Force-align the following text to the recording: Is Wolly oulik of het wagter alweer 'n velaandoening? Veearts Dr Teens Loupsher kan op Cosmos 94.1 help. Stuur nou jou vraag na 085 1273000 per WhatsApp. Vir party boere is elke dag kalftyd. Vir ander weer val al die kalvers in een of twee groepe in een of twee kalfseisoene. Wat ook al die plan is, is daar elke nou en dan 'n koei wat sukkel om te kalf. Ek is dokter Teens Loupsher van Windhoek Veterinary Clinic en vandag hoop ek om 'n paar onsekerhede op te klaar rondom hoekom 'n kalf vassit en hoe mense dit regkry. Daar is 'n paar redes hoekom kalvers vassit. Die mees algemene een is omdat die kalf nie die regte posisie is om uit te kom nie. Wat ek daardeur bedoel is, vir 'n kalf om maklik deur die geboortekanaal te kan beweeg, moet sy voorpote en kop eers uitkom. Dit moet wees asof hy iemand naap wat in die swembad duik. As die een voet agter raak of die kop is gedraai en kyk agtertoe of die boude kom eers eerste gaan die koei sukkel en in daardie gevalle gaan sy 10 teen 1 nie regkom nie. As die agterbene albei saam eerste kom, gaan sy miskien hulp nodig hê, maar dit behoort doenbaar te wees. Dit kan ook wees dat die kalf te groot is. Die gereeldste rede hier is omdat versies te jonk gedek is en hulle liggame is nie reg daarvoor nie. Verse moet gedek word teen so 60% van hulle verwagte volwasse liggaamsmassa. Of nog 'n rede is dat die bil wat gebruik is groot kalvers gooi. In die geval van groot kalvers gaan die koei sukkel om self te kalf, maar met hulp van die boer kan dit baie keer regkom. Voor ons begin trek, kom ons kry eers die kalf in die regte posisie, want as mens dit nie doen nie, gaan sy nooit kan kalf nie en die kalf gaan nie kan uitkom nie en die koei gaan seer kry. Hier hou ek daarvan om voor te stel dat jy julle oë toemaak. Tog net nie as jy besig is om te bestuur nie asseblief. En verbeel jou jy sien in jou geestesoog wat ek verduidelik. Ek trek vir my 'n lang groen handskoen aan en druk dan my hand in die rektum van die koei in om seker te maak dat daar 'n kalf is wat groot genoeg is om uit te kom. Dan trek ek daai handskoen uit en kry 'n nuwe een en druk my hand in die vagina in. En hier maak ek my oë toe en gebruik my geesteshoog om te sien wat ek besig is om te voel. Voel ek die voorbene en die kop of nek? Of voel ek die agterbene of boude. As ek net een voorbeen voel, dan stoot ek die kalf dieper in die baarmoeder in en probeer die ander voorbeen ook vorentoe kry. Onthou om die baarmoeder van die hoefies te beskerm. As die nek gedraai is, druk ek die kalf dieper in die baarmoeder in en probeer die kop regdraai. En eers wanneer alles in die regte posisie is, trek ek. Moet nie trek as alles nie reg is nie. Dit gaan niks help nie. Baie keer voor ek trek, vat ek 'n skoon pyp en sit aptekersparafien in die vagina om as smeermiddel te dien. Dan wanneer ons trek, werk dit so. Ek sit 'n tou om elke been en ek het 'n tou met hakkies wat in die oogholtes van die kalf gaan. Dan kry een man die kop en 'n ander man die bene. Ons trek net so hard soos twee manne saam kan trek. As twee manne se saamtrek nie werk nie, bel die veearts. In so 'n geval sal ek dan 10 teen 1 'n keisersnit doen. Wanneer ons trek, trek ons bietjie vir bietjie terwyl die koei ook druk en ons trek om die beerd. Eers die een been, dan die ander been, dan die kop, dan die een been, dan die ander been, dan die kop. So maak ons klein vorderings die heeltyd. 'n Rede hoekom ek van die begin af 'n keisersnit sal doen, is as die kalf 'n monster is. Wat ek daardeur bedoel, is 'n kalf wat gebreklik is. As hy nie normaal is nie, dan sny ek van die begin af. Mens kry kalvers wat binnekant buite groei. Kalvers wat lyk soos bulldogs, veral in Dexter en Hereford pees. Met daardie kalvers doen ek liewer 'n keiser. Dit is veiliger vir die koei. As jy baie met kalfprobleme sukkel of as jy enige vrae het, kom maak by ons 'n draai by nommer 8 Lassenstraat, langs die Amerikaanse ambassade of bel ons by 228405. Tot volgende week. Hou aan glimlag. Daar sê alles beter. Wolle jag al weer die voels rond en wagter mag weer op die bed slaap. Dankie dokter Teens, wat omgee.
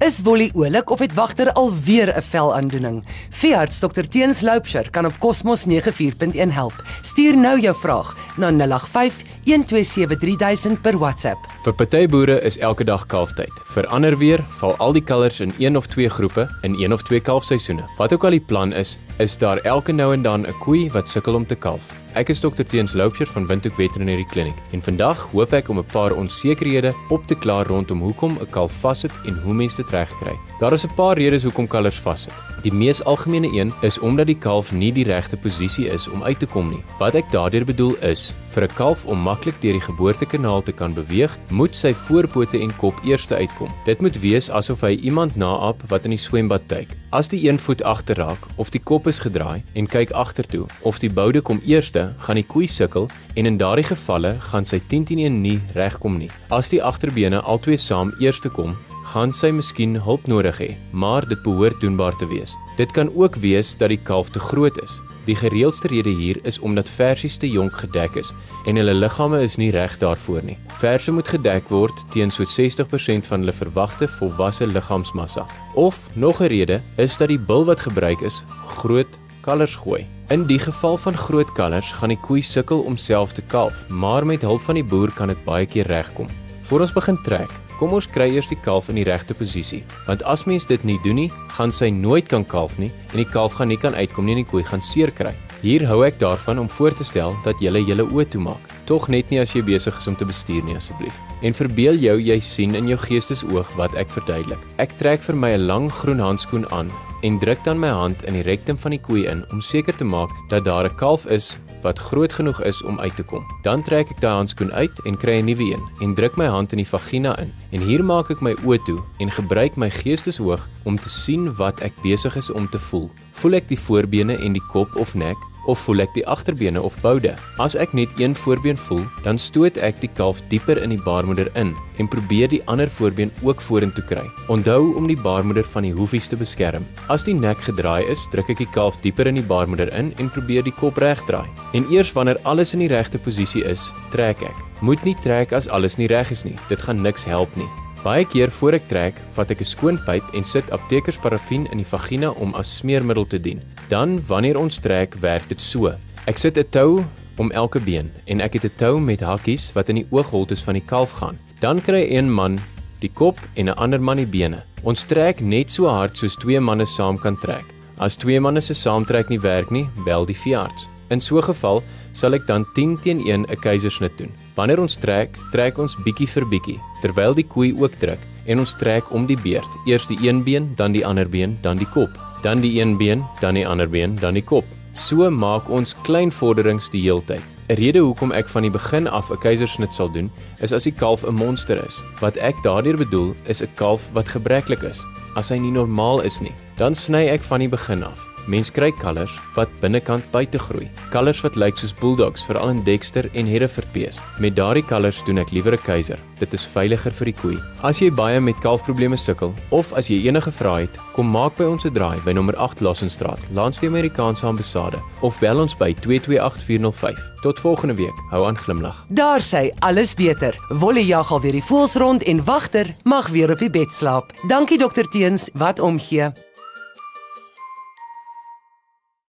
Is 0.00 0.20
Wolly 0.24 0.50
oulik 0.54 0.90
of 0.90 0.98
het 0.98 1.14
wagter 1.14 1.52
alweer 1.52 2.16
'n 2.16 2.22
velaandoening? 2.22 3.04
Veearts 3.30 3.78
Dr 3.78 4.00
Teens 4.08 4.40
Loupsher 4.40 4.90
kan 4.90 5.06
op 5.06 5.18
Cosmos 5.18 5.64
94.1 5.64 6.50
help. 6.52 6.82
Stuur 7.00 7.36
nou 7.36 7.60
jou 7.60 7.76
vraag 7.76 8.16
na 8.36 8.50
085 8.50 9.22
1273000 9.44 10.80
per 10.82 10.98
WhatsApp. 10.98 11.46
Vir 11.64 11.74
party 11.74 12.06
boere 12.08 12.40
is 12.44 12.58
elke 12.58 12.84
dag 12.84 13.06
kalftyd. 13.06 13.62
Vir 13.74 13.86
ander 13.88 14.16
weer 14.18 14.42
val 14.60 14.76
al 14.78 14.92
die 14.92 15.04
kalvers 15.04 15.40
in 15.40 15.54
een 15.58 15.76
of 15.76 15.86
twee 15.86 16.10
groepe 16.10 16.48
in 16.62 16.76
een 16.80 16.92
of 16.92 17.02
twee 17.02 17.20
kalfseisoene. 17.20 17.88
Wat 17.98 18.12
ook 18.12 18.24
al 18.24 18.36
die 18.36 18.44
plan 18.52 18.72
is, 18.72 18.98
is 19.18 19.38
daar 19.38 19.58
elke 19.64 19.92
nou 19.92 20.12
en 20.12 20.22
dan 20.22 20.46
'n 20.46 20.58
koei 20.60 20.90
wat 20.90 21.08
sukkel 21.08 21.34
om 21.34 21.46
te 21.46 21.54
kalf. 21.54 21.92
Ek 22.14 22.28
is 22.28 22.40
dokter 22.40 22.66
Teens 22.66 22.92
Loupsher 22.92 23.26
van 23.26 23.46
Windhoek 23.46 23.74
Veterinary 23.74 24.24
Clinic 24.24 24.54
en 24.74 24.82
vandag 24.82 25.28
hoop 25.30 25.52
ek 25.52 25.68
om 25.68 25.78
'n 25.78 25.84
paar 25.92 26.12
onsekerhede 26.12 26.94
op 27.08 27.26
te 27.26 27.34
klaar 27.34 27.66
rondom 27.66 28.00
hoekom 28.00 28.38
'n 28.40 28.50
kalf 28.50 28.72
vassit 28.72 29.12
en 29.26 29.38
hoe 29.42 29.54
mense 29.54 29.76
dit 29.76 29.90
regkry. 29.90 30.34
Daar 30.58 30.72
is 30.72 30.84
'n 30.84 30.94
paar 30.96 31.16
redes 31.16 31.42
hoekom 31.42 31.66
kalvers 31.66 32.00
vassit. 32.00 32.34
Die 32.62 32.72
mees 32.72 33.04
algemene 33.04 33.48
een 33.56 33.72
is 33.80 33.98
omdat 33.98 34.26
die 34.26 34.38
kalf 34.38 34.72
nie 34.72 34.92
die 34.92 35.04
regte 35.04 35.36
posisie 35.36 35.88
is 35.88 36.08
om 36.08 36.22
uit 36.22 36.38
te 36.38 36.46
kom 36.46 36.70
nie. 36.70 36.82
Wat 36.98 37.14
ek 37.14 37.30
daardeur 37.30 37.64
bedoel 37.64 37.96
is, 38.02 38.34
vir 38.48 38.62
'n 38.64 38.74
kalf 38.74 39.06
om 39.06 39.22
maklik 39.30 39.58
deur 39.64 39.78
die 39.78 39.86
geboortekanaal 39.88 40.62
te 40.66 40.76
kan 40.76 40.94
beweeg, 40.94 41.34
moet 41.50 41.74
sy 41.74 41.94
voorpote 42.06 42.60
en 42.60 42.74
kop 42.78 43.02
eers 43.06 43.26
uitkom. 43.30 43.74
Dit 43.86 44.02
moet 44.02 44.20
wees 44.22 44.50
asof 44.50 44.86
hy 44.86 44.94
iemand 45.02 45.36
naap 45.36 45.82
wat 45.90 46.06
in 46.06 46.14
die 46.14 46.22
swembad 46.22 46.70
duik. 46.70 46.94
As 47.10 47.28
die 47.30 47.42
een 47.48 47.58
voet 47.58 47.82
agter 47.82 48.18
raak 48.22 48.46
of 48.62 48.70
die 48.70 48.82
kop 48.82 49.08
is 49.10 49.18
gedraai 49.18 49.62
en 49.74 49.90
kyk 49.90 50.12
agtertoe 50.14 50.68
of 50.86 51.02
die 51.02 51.10
boude 51.10 51.42
kom 51.42 51.58
eers 51.66 51.80
eerste 51.80 52.14
gaan 52.26 52.36
die 52.36 52.46
koei 52.46 52.66
sukkel 52.68 53.08
en 53.34 53.46
in 53.48 53.58
daardie 53.58 53.86
gevalle 53.88 54.34
gaan 54.50 54.66
sy 54.68 54.80
10 54.92 55.06
teen 55.08 55.22
1 55.24 55.40
nie 55.42 55.58
regkom 55.74 56.18
nie. 56.20 56.30
As 56.50 56.68
die 56.70 56.82
agterbene 56.82 57.40
albei 57.40 57.78
saam 57.78 58.12
eerste 58.20 58.50
kom, 58.52 58.76
gaan 59.10 59.32
sy 59.34 59.48
miskien 59.50 59.96
hulp 60.04 60.28
nodig 60.30 60.58
hê, 60.62 60.68
maar 60.92 61.26
dit 61.26 61.40
behoort 61.42 61.80
doenbaar 61.82 62.14
te 62.20 62.28
wees. 62.30 62.54
Dit 62.78 62.92
kan 62.94 63.10
ook 63.10 63.40
wees 63.42 63.72
dat 63.78 63.90
die 63.90 63.98
kalf 63.98 64.30
te 64.30 64.40
groot 64.40 64.76
is. 64.82 65.00
Die 65.26 65.34
gereeldste 65.36 65.90
rede 65.90 66.10
hier 66.14 66.38
is 66.48 66.58
omdat 66.58 66.88
versies 66.88 67.36
te 67.36 67.48
jonk 67.50 67.76
gedek 67.82 68.16
is 68.22 68.30
en 68.66 68.78
hulle 68.78 68.94
liggame 68.94 69.42
is 69.44 69.58
nie 69.60 69.70
reg 69.74 69.96
daarvoor 70.00 70.46
nie. 70.46 70.56
Verse 70.80 71.12
moet 71.12 71.28
gedek 71.28 71.68
word 71.70 72.04
teen 72.14 72.30
so 72.30 72.46
60% 72.46 73.26
van 73.28 73.44
hulle 73.44 73.54
verwagte 73.54 74.08
volwasse 74.18 74.66
liggaamsmassa. 74.66 75.46
Of 75.74 76.00
nog 76.14 76.40
'n 76.40 76.48
rede 76.48 76.80
is 76.96 77.16
dat 77.16 77.28
die 77.28 77.38
bil 77.38 77.64
wat 77.64 77.80
gebruik 77.80 78.20
is 78.20 78.44
groot 78.66 79.18
kalvers 79.42 79.76
gooi. 79.76 80.06
In 80.28 80.46
die 80.46 80.58
geval 80.58 80.96
van 80.96 81.16
groot 81.16 81.52
kalvers 81.52 81.92
gaan 81.92 82.08
die 82.08 82.20
koei 82.20 82.42
sukkel 82.42 82.80
om 82.80 82.96
self 82.96 83.32
te 83.32 83.42
kalf, 83.42 83.88
maar 83.88 84.26
met 84.26 84.42
hulp 84.42 84.60
van 84.60 84.74
die 84.74 84.84
boer 84.84 85.10
kan 85.10 85.28
dit 85.28 85.44
baie 85.44 85.66
keer 85.66 85.86
regkom. 85.86 86.28
Voor 86.62 86.80
ons 86.80 86.92
begin 86.92 87.18
trek, 87.22 87.50
kom 87.80 87.94
ons 87.96 88.06
kry 88.06 88.28
eers 88.34 88.50
die 88.50 88.60
kalf 88.60 88.90
in 88.92 88.98
die 89.00 89.06
regte 89.08 89.32
posisie, 89.34 89.80
want 90.04 90.20
as 90.28 90.44
mens 90.44 90.68
dit 90.68 90.82
nie 90.84 90.98
doen 91.04 91.16
nie, 91.16 91.30
gaan 91.56 91.72
sy 91.72 91.88
nooit 91.88 92.28
kan 92.28 92.44
kalf 92.44 92.76
nie 92.78 92.90
en 93.10 93.22
die 93.22 93.30
kalf 93.32 93.56
gaan 93.56 93.72
nie 93.72 93.80
kan 93.80 93.96
uitkom 93.96 94.28
nie 94.28 94.36
en 94.36 94.42
die 94.42 94.50
koei 94.50 94.62
gaan 94.68 94.84
seer 94.84 95.10
kry. 95.16 95.32
Hier 95.60 95.82
hou 95.88 95.98
ek 96.06 96.16
daarvan 96.20 96.60
om 96.60 96.68
voor 96.72 96.94
te 96.96 97.04
stel 97.04 97.34
dat 97.44 97.60
jy 97.60 97.82
julle 97.84 98.06
oë 98.08 98.26
toemaak. 98.32 98.68
Tog 98.88 99.10
net 99.12 99.28
nie 99.32 99.40
as 99.42 99.52
jy 99.52 99.60
besig 99.64 99.96
is 99.96 100.08
om 100.08 100.16
te 100.16 100.24
bestuur 100.24 100.64
nie 100.64 100.76
asseblief. 100.76 101.16
En 101.44 101.56
verbeel 101.56 102.00
jou 102.00 102.16
jy 102.20 102.38
sien 102.40 102.76
in 102.76 102.88
jou 102.88 102.96
geestesoog 103.00 103.68
wat 103.76 103.96
ek 104.00 104.08
verduidelik. 104.12 104.60
Ek 104.80 104.96
trek 104.96 105.20
vir 105.20 105.36
my 105.36 105.52
'n 105.56 105.66
lang 105.66 105.90
groen 105.92 106.20
handskoen 106.20 106.64
aan 106.72 106.90
en 107.22 107.38
druk 107.38 107.64
dan 107.64 107.78
my 107.78 107.88
hand 107.88 108.24
in 108.24 108.34
die 108.34 108.42
rektum 108.42 108.78
van 108.78 108.90
die 108.90 109.00
koei 109.00 109.26
in 109.26 109.44
om 109.52 109.60
seker 109.60 109.96
te 109.96 110.04
maak 110.04 110.30
dat 110.48 110.64
daar 110.64 110.88
'n 110.88 110.96
kalf 110.96 111.26
is 111.26 111.58
wat 111.82 111.98
groot 111.98 112.32
genoeg 112.32 112.62
is 112.62 112.82
om 112.82 113.00
uit 113.00 113.16
te 113.16 113.22
kom. 113.22 113.44
Dan 113.62 113.82
trek 113.82 114.10
ek 114.10 114.20
daai 114.20 114.34
handskoen 114.34 114.72
uit 114.72 115.00
en 115.04 115.16
kry 115.16 115.40
'n 115.40 115.44
nuwe 115.44 115.72
een 115.72 115.84
en 116.00 116.14
druk 116.14 116.36
my 116.36 116.46
hand 116.46 116.72
in 116.72 116.78
die 116.78 116.88
vagina 116.88 117.38
in. 117.38 117.52
En 117.70 117.80
hier 117.80 118.04
maak 118.04 118.30
ek 118.30 118.40
my 118.40 118.54
oë 118.64 118.82
toe 118.84 119.00
en 119.18 119.30
gebruik 119.30 119.76
my 119.76 119.90
geesteshoog 119.90 120.68
om 120.84 120.98
te 120.98 121.08
sien 121.08 121.54
wat 121.54 121.80
ek 121.80 121.92
besig 122.02 122.36
is 122.36 122.50
om 122.50 122.68
te 122.68 122.78
voel. 122.78 123.10
Voel 123.32 123.52
ek 123.52 123.68
die 123.68 123.78
voorbene 123.78 124.36
en 124.36 124.52
die 124.52 124.66
kop 124.72 124.96
of 124.96 125.14
nek? 125.14 125.49
Of 125.66 125.78
voel 125.84 126.04
ek 126.04 126.14
die 126.14 126.24
agterbene 126.28 126.82
of 126.82 126.96
boude. 127.02 127.34
As 127.58 127.76
ek 127.76 127.92
net 127.96 128.12
een 128.20 128.34
voorbeen 128.36 128.78
voel, 128.78 129.04
dan 129.24 129.38
stoot 129.38 129.76
ek 129.76 130.00
die 130.00 130.10
kalf 130.16 130.40
dieper 130.52 130.80
in 130.80 130.94
die 130.94 131.02
baarmoeder 131.04 131.50
in 131.58 131.74
en 132.00 132.08
probeer 132.08 132.48
die 132.48 132.62
ander 132.70 132.88
voorbeen 132.88 133.32
ook 133.42 133.60
vorentoe 133.60 134.04
kry. 134.04 134.24
Onthou 134.48 134.94
om 134.96 135.08
die 135.10 135.18
baarmoeder 135.20 135.66
van 135.74 135.84
die 135.88 135.94
hoefies 135.96 136.30
te 136.30 136.38
beskerm. 136.40 136.86
As 137.08 137.26
die 137.26 137.36
nek 137.36 137.60
gedraai 137.66 138.08
is, 138.08 138.24
druk 138.32 138.52
ek 138.54 138.62
die 138.62 138.70
kalf 138.72 139.00
dieper 139.04 139.28
in 139.28 139.40
die 139.40 139.46
baarmoeder 139.46 139.92
in 139.96 140.14
en 140.18 140.32
probeer 140.32 140.64
die 140.66 140.76
kop 140.76 141.00
regdraai. 141.02 141.48
En 141.76 141.86
eers 141.92 142.14
wanneer 142.16 142.40
alles 142.44 142.74
in 142.74 142.84
die 142.84 142.92
regte 142.92 143.20
posisie 143.20 143.64
is, 143.68 143.90
trek 144.14 144.42
ek. 144.46 144.66
Moet 144.80 145.04
nie 145.04 145.16
trek 145.20 145.52
as 145.52 145.68
alles 145.68 145.98
nie 146.00 146.08
reg 146.08 146.32
is 146.32 146.44
nie. 146.44 146.56
Dit 146.72 146.82
gaan 146.88 147.02
niks 147.04 147.28
help 147.28 147.52
nie. 147.60 147.68
Baie 148.00 148.24
keer 148.24 148.48
voor 148.56 148.78
ek 148.78 148.86
trek, 148.88 149.18
vat 149.36 149.50
ek 149.52 149.60
'n 149.60 149.68
skoon 149.68 149.98
pyp 150.06 150.24
en 150.32 150.44
sit 150.44 150.70
aptekersparafien 150.72 151.66
in 151.70 151.78
die 151.78 151.84
vagina 151.84 152.30
om 152.30 152.54
as 152.54 152.76
smeermiddel 152.80 153.26
te 153.26 153.38
dien. 153.38 153.60
Dan 153.88 154.24
wanneer 154.26 154.56
ons 154.56 154.78
trek, 154.78 155.14
werk 155.20 155.48
dit 155.48 155.60
so. 155.60 155.92
Ek 156.26 156.38
sit 156.38 156.56
'n 156.56 156.64
tou 156.70 157.04
om 157.36 157.50
elke 157.50 157.78
been 157.78 158.10
en 158.26 158.40
ek 158.40 158.54
het 158.54 158.64
'n 158.64 158.76
tou 158.76 159.00
met 159.00 159.20
hakkies 159.20 159.72
wat 159.74 159.88
in 159.90 159.96
die 159.96 160.06
oogholtes 160.10 160.62
van 160.62 160.74
die 160.74 160.86
kalf 160.86 161.12
gaan. 161.12 161.38
Dan 161.60 161.80
kry 161.80 162.08
een 162.08 162.30
man 162.32 162.58
die 163.00 163.12
kop 163.12 163.38
en 163.56 163.68
'n 163.68 163.76
ander 163.76 164.00
man 164.00 164.16
die 164.16 164.26
bene. 164.26 164.64
Ons 164.82 165.04
trek 165.04 165.40
net 165.40 165.70
so 165.70 165.86
hard 165.86 166.16
soos 166.16 166.36
twee 166.36 166.60
manne 166.60 166.86
saam 166.86 167.18
kan 167.18 167.36
trek. 167.36 167.64
As 167.98 168.16
twee 168.16 168.40
manne 168.40 168.60
se 168.60 168.74
saamtrek 168.74 169.28
nie 169.28 169.40
werk 169.40 169.70
nie, 169.70 169.88
bel 170.04 170.24
die 170.24 170.36
veearts. 170.36 170.88
In 171.10 171.20
so 171.20 171.36
'n 171.36 171.42
geval 171.42 171.82
sal 172.12 172.32
ek 172.34 172.46
dan 172.46 172.64
10 172.74 172.98
teen 172.98 173.20
1 173.26 173.44
'n 173.44 173.60
keisersnit 173.60 174.16
doen. 174.18 174.32
Wanneer 174.60 174.82
ons 174.82 174.98
trek, 175.00 175.38
trek 175.54 175.78
ons 175.80 175.94
bietjie 176.04 176.26
vir 176.28 176.44
bietjie 176.44 176.74
terwyl 177.00 177.32
die 177.32 177.46
koei 177.48 177.70
ook 177.72 177.94
druk 178.02 178.20
en 178.44 178.60
ons 178.60 178.74
trek 178.76 179.06
om 179.16 179.24
die 179.24 179.38
beerd. 179.40 179.78
Eers 179.88 180.04
die 180.10 180.18
een 180.20 180.42
been, 180.44 180.66
dan 180.76 180.92
die 180.92 181.00
ander 181.06 181.28
been, 181.32 181.54
dan 181.64 181.80
die 181.80 181.88
kop, 181.88 182.18
dan 182.44 182.60
die 182.60 182.74
een 182.76 182.98
been, 183.00 183.24
dan 183.40 183.56
die 183.56 183.64
ander 183.64 183.88
been, 183.88 184.18
dan 184.20 184.36
die 184.36 184.44
kop. 184.44 184.68
So 184.92 185.30
maak 185.32 185.70
ons 185.72 185.96
klein 186.04 186.28
vorderings 186.28 186.90
die 186.92 187.00
heeltyd. 187.06 187.40
'n 187.70 187.78
Rede 187.80 188.04
hoekom 188.04 188.32
ek 188.36 188.48
van 188.52 188.62
die 188.68 188.74
begin 188.76 189.08
af 189.08 189.30
'n 189.30 189.40
keisersnit 189.40 189.94
sal 189.94 190.12
doen, 190.12 190.30
is 190.60 190.72
as 190.72 190.84
die 190.84 190.92
kalf 190.92 191.24
'n 191.24 191.34
monster 191.34 191.80
is. 191.86 192.02
Wat 192.20 192.36
ek 192.36 192.56
daardeur 192.62 192.96
bedoel, 192.96 193.34
is 193.46 193.62
'n 193.62 193.74
kalf 193.76 194.10
wat 194.12 194.28
gebreklik 194.28 194.82
is. 194.82 195.06
As 195.36 195.48
hy 195.48 195.56
nie 195.56 195.72
normaal 195.72 196.20
is 196.20 196.40
nie, 196.40 196.52
dan 196.76 196.94
sny 196.94 197.28
ek 197.28 197.42
van 197.42 197.60
die 197.60 197.68
begin 197.68 198.02
af. 198.02 198.29
Mens 198.50 198.70
kry 198.74 198.88
kalvers 198.98 199.36
wat 199.54 199.70
binnekant 199.78 200.24
buite 200.32 200.58
groei. 200.58 200.88
Kalvers 201.12 201.42
wat 201.44 201.54
lyk 201.60 201.76
soos 201.78 201.92
bulldogs, 201.94 202.42
veral 202.42 202.72
in 202.72 202.80
Dexter 202.82 203.28
en 203.38 203.46
Hereford 203.46 203.92
pees. 203.94 204.18
Met 204.42 204.56
daardie 204.58 204.82
kalvers 204.82 205.20
doen 205.26 205.38
ek 205.38 205.52
liewer 205.54 205.76
'n 205.76 205.84
keiser. 205.86 206.18
Dit 206.40 206.54
is 206.54 206.66
veiliger 206.66 207.12
vir 207.12 207.26
die 207.26 207.38
koei. 207.42 207.58
As 207.82 208.00
jy 208.00 208.10
baie 208.10 208.40
met 208.40 208.58
kalfprobleme 208.58 209.16
sukkel 209.16 209.54
of 209.70 209.92
as 209.92 210.08
jy 210.08 210.26
enige 210.26 210.50
vrae 210.50 210.80
het, 210.80 210.98
kom 211.14 211.30
maak 211.30 211.56
by 211.56 211.64
ons 211.64 211.84
'n 211.84 211.92
draai 211.92 212.18
by 212.24 212.32
nommer 212.32 212.56
8 212.56 212.80
Lassenstraat, 212.80 213.38
langs 213.52 213.78
die 213.78 213.88
Amerikaanse 213.88 214.46
ambassade 214.46 214.98
of 215.22 215.38
bel 215.38 215.60
ons 215.60 215.76
by 215.76 215.94
228405. 216.00 217.18
Tot 217.42 217.58
volgende 217.58 217.94
week. 217.94 218.18
Hou 218.30 218.46
aan 218.46 218.58
glimlag. 218.58 219.06
Daar 219.08 219.40
sê 219.40 219.70
alles 219.78 220.14
beter. 220.14 220.56
Wolle 220.68 221.06
jag 221.06 221.30
al 221.30 221.40
weer 221.40 221.52
die 221.52 221.62
voels 221.62 221.94
rond 221.94 222.22
en 222.22 222.44
wagter 222.44 222.86
mag 223.04 223.28
weer 223.28 223.50
op 223.50 223.58
die 223.58 223.70
bed 223.70 223.92
slaap. 223.92 224.32
Dankie 224.48 224.78
dokter 224.78 225.08
Teens, 225.08 225.48
wat 225.54 225.78
omgee. 225.78 226.32